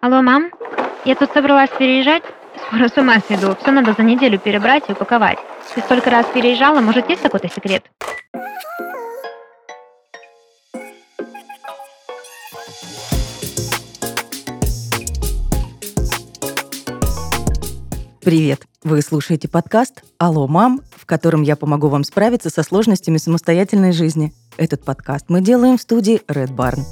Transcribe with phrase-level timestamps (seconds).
[0.00, 0.52] Алло, мам?
[1.04, 2.22] Я тут собралась переезжать.
[2.68, 3.56] Скоро с ума сойду.
[3.60, 5.38] Все надо за неделю перебрать и упаковать.
[5.74, 7.82] Ты столько раз переезжала, может, есть какой-то секрет?
[18.20, 18.60] Привет!
[18.84, 24.32] Вы слушаете подкаст «Алло, мам», в котором я помогу вам справиться со сложностями самостоятельной жизни.
[24.58, 26.82] Этот подкаст мы делаем в студии Red Barn.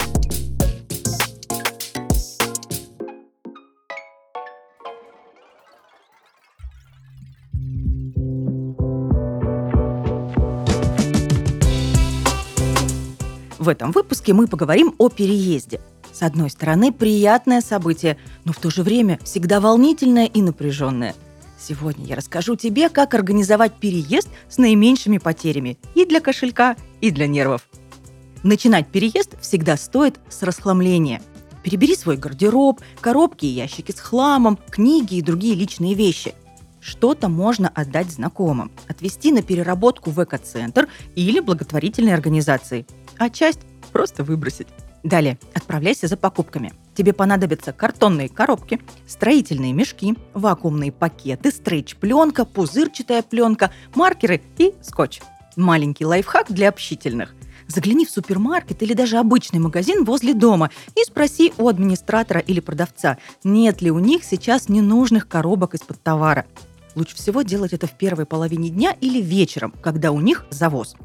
[13.59, 15.81] В этом выпуске мы поговорим о переезде.
[16.13, 21.15] С одной стороны, приятное событие, но в то же время всегда волнительное и напряженное.
[21.59, 27.27] Сегодня я расскажу тебе, как организовать переезд с наименьшими потерями и для кошелька, и для
[27.27, 27.63] нервов.
[28.43, 31.23] Начинать переезд всегда стоит с расхламления.
[31.63, 36.35] Перебери свой гардероб, коробки и ящики с хламом, книги и другие личные вещи–
[36.79, 42.87] что-то можно отдать знакомым, отвезти на переработку в эко-центр или благотворительной организации–
[43.19, 43.61] а часть
[43.93, 44.69] просто выбросить.
[45.03, 46.73] Далее, отправляйся за покупками.
[46.95, 55.21] Тебе понадобятся картонные коробки, строительные мешки, вакуумные пакеты, стрейч-пленка, пузырчатая пленка, маркеры и скотч.
[55.55, 57.35] Маленький лайфхак для общительных.
[57.69, 63.19] Загляни в супермаркет или даже обычный магазин возле дома и спроси у администратора или продавца,
[63.45, 66.47] нет ли у них сейчас ненужных коробок из-под товара.
[66.97, 70.97] Лучше всего делать это в первой половине дня или вечером, когда у них завоз.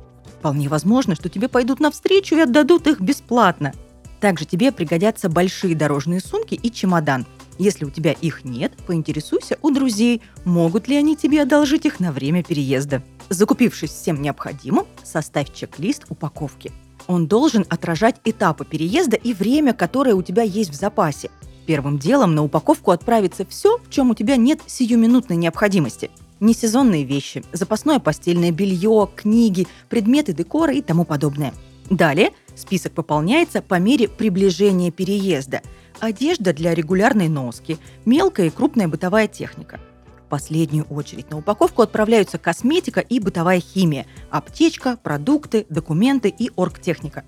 [0.41, 3.73] Вполне возможно, что тебе пойдут навстречу и отдадут их бесплатно.
[4.19, 7.27] Также тебе пригодятся большие дорожные сумки и чемодан.
[7.59, 12.11] Если у тебя их нет, поинтересуйся у друзей, могут ли они тебе одолжить их на
[12.11, 13.03] время переезда.
[13.29, 16.71] Закупившись всем необходимым, составь чек-лист упаковки.
[17.05, 21.29] Он должен отражать этапы переезда и время, которое у тебя есть в запасе.
[21.67, 26.09] Первым делом на упаковку отправится все, в чем у тебя нет сиюминутной необходимости–
[26.41, 31.53] несезонные вещи, запасное постельное белье, книги, предметы декора и тому подобное.
[31.89, 35.61] Далее список пополняется по мере приближения переезда.
[35.99, 39.79] Одежда для регулярной носки, мелкая и крупная бытовая техника.
[40.25, 47.23] В последнюю очередь на упаковку отправляются косметика и бытовая химия, аптечка, продукты, документы и оргтехника.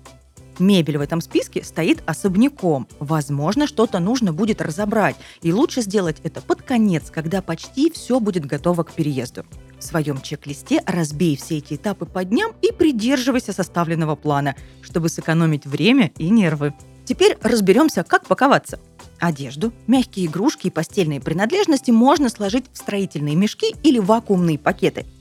[0.60, 2.86] Мебель в этом списке стоит особняком.
[2.98, 8.46] Возможно, что-то нужно будет разобрать, и лучше сделать это под конец, когда почти все будет
[8.46, 9.44] готово к переезду.
[9.78, 15.66] В своем чек-листе разбей все эти этапы по дням и придерживайся составленного плана, чтобы сэкономить
[15.66, 16.74] время и нервы.
[17.04, 18.80] Теперь разберемся, как паковаться.
[19.20, 25.06] Одежду, мягкие игрушки и постельные принадлежности можно сложить в строительные мешки или вакуумные пакеты–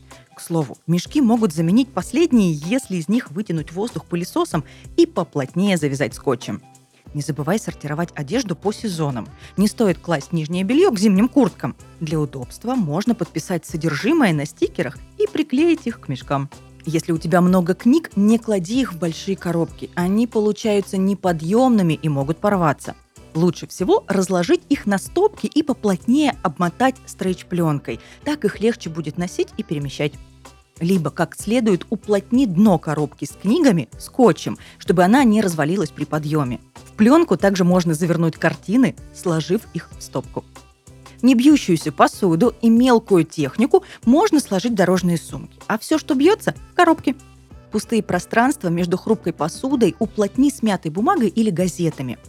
[0.44, 4.64] слову, мешки могут заменить последние, если из них вытянуть воздух пылесосом
[4.98, 6.62] и поплотнее завязать скотчем.
[7.14, 9.28] Не забывай сортировать одежду по сезонам.
[9.58, 11.76] Не стоит класть нижнее белье к зимним курткам.
[12.00, 16.50] Для удобства можно подписать содержимое на стикерах и приклеить их к мешкам.
[16.86, 19.90] Если у тебя много книг, не клади их в большие коробки.
[19.96, 22.96] Они получаются неподъемными и могут порваться.
[23.36, 28.00] Лучше всего разложить их на стопки и поплотнее обмотать стрейч-пленкой.
[28.24, 30.14] Так их легче будет носить и перемещать.
[30.84, 36.60] Либо как следует уплотни дно коробки с книгами скотчем, чтобы она не развалилась при подъеме.
[36.76, 40.44] В пленку также можно завернуть картины, сложив их в стопку.
[41.22, 46.76] Небьющуюся посуду и мелкую технику можно сложить в дорожные сумки, а все, что бьется– в
[46.76, 47.16] коробки.
[47.72, 52.18] Пустые пространства между хрупкой посудой уплотни смятой бумагой или газетами–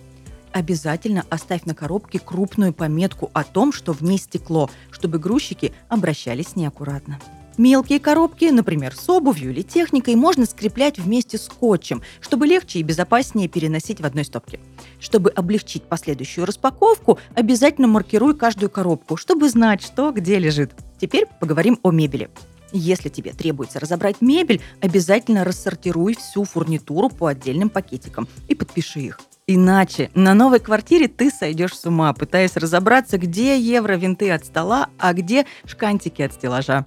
[0.53, 6.55] обязательно оставь на коробке крупную пометку о том, что в ней стекло, чтобы грузчики обращались
[6.55, 7.19] неаккуратно.
[7.57, 13.49] Мелкие коробки, например, с обувью или техникой, можно скреплять вместе скотчем, чтобы легче и безопаснее
[13.49, 14.59] переносить в одной стопке.
[14.99, 20.73] Чтобы облегчить последующую распаковку, обязательно маркируй каждую коробку, чтобы знать, что где лежит.
[21.01, 22.29] Теперь поговорим о мебели.
[22.73, 29.21] Если тебе требуется разобрать мебель, обязательно рассортируй всю фурнитуру по отдельным пакетикам и подпиши их.
[29.47, 35.13] Иначе на новой квартире ты сойдешь с ума, пытаясь разобраться, где евро-винты от стола, а
[35.13, 36.87] где шкантики от стеллажа.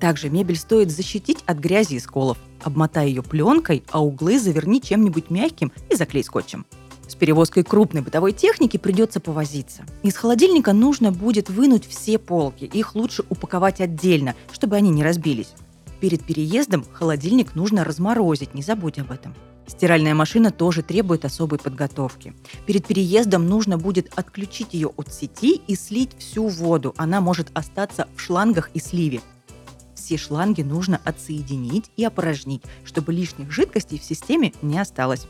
[0.00, 2.38] Также мебель стоит защитить от грязи и сколов.
[2.62, 6.64] Обмотай ее пленкой, а углы заверни чем-нибудь мягким и заклей скотчем.
[7.06, 9.84] С перевозкой крупной бытовой техники придется повозиться.
[10.02, 12.64] Из холодильника нужно будет вынуть все полки.
[12.64, 15.52] Их лучше упаковать отдельно, чтобы они не разбились.
[16.00, 19.34] Перед переездом холодильник нужно разморозить, не забудь об этом.
[19.66, 22.34] Стиральная машина тоже требует особой подготовки.
[22.64, 26.94] Перед переездом нужно будет отключить ее от сети и слить всю воду.
[26.96, 29.20] Она может остаться в шлангах и сливе.
[30.00, 35.26] Все шланги нужно отсоединить и опорожнить, чтобы лишних жидкостей в системе не осталось.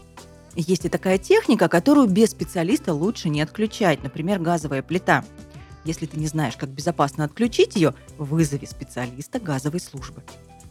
[0.54, 5.24] Есть и такая техника, которую без специалиста лучше не отключать, например, газовая плита.
[5.84, 10.22] Если ты не знаешь, как безопасно отключить ее, вызови специалиста газовой службы.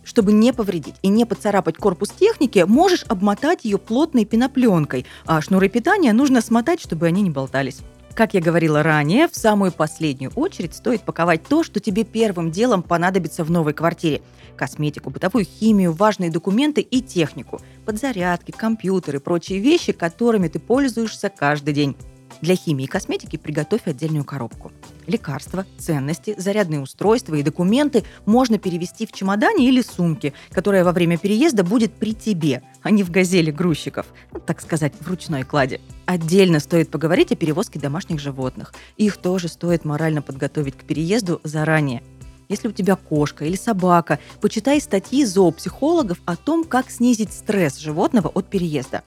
[0.06, 5.68] Чтобы не повредить и не поцарапать корпус техники, можешь обмотать ее плотной пенопленкой, а шнуры
[5.68, 7.81] питания нужно смотать, чтобы они не болтались.
[8.16, 12.84] Как я говорила ранее, в самую последнюю очередь стоит паковать то, что тебе первым делом
[12.84, 14.22] понадобится в новой квартире.
[14.58, 17.62] Косметику, бытовую химию, важные документы и технику.
[17.86, 21.96] Подзарядки, компьютеры, прочие вещи, которыми ты пользуешься каждый день.
[22.42, 24.72] Для химии и косметики приготовь отдельную коробку.
[25.10, 31.18] Лекарства, ценности, зарядные устройства и документы можно перевести в чемодане или сумке, которая во время
[31.18, 35.82] переезда будет при тебе, а не в газели грузчиков, ну, так сказать, в ручной кладе.
[36.06, 38.74] Отдельно стоит поговорить о перевозке домашних животных.
[38.98, 42.04] Их тоже стоит морально подготовить к переезду заранее.
[42.48, 48.28] Если у тебя кошка или собака, почитай статьи зоопсихологов о том, как снизить стресс животного
[48.28, 49.04] от переезда.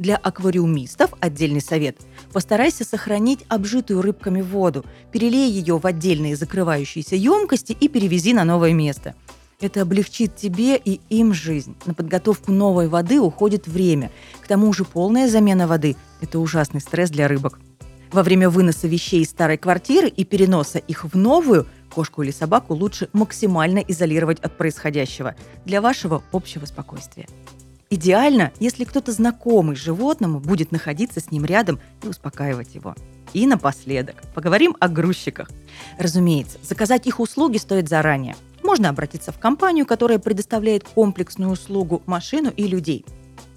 [0.00, 1.98] Для аквариумистов отдельный совет.
[2.32, 4.82] Постарайся сохранить обжитую рыбками воду,
[5.12, 9.14] перелей ее в отдельные закрывающиеся емкости и перевези на новое место.
[9.60, 11.76] Это облегчит тебе и им жизнь.
[11.84, 14.10] На подготовку новой воды уходит время.
[14.40, 17.60] К тому же полная замена воды– это ужасный стресс для рыбок.
[18.10, 22.72] Во время выноса вещей из старой квартиры и переноса их в новую, кошку или собаку
[22.72, 25.34] лучше максимально изолировать от происходящего
[25.66, 27.26] для вашего общего спокойствия.
[27.92, 32.94] Идеально, если кто-то знакомый животному будет находиться с ним рядом и успокаивать его.
[33.32, 35.50] И напоследок поговорим о грузчиках.
[35.98, 38.36] Разумеется, заказать их услуги стоит заранее.
[38.62, 43.04] Можно обратиться в компанию, которая предоставляет комплексную услугу машину и людей.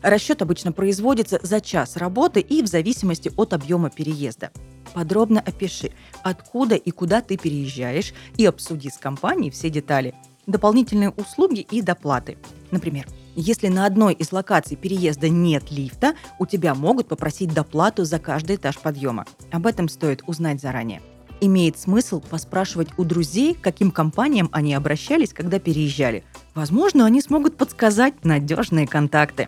[0.01, 4.49] Расчет обычно производится за час работы и в зависимости от объема переезда.
[4.95, 5.91] Подробно опиши,
[6.23, 10.15] откуда и куда ты переезжаешь, и обсуди с компанией все детали.
[10.47, 12.39] Дополнительные услуги и доплаты.
[12.71, 18.19] Например, если на одной из локаций переезда нет лифта, у тебя могут попросить доплату за
[18.19, 19.25] каждый этаж подъема.
[19.51, 21.01] Об этом стоит узнать заранее.
[21.41, 26.23] Имеет смысл поспрашивать у друзей, к каким компаниям они обращались, когда переезжали.
[26.53, 29.47] Возможно, они смогут подсказать надежные контакты.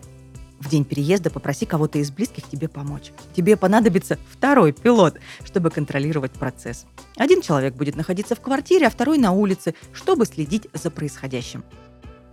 [0.58, 3.12] В день переезда попроси кого-то из близких тебе помочь.
[3.34, 6.86] Тебе понадобится второй пилот, чтобы контролировать процесс.
[7.16, 11.62] Один человек будет находиться в квартире, а второй на улице, чтобы следить за происходящим.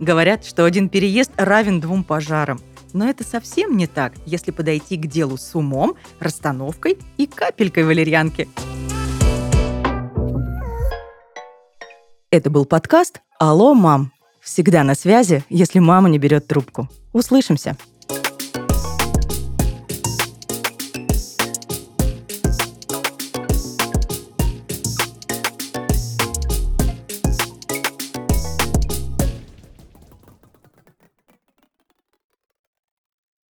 [0.04, 2.60] Говорят, что один переезд равен двум пожарам.
[2.92, 8.46] Но это совсем не так, если подойти к делу с умом, расстановкой и капелькой валерьянки.
[12.30, 14.12] Это был подкаст «Алло, мам».
[14.42, 16.86] Всегда на связи, если мама не берет трубку.
[17.14, 17.78] Услышимся.